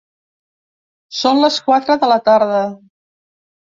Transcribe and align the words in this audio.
Són 1.19 1.43
les 1.45 1.59
quatre 1.67 1.99
de 2.05 2.11
la 2.15 2.19
tarda. 2.31 2.67